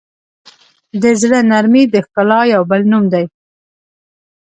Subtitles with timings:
[1.01, 3.25] د زړه نرمي د ښکلا یو بل نوم دی.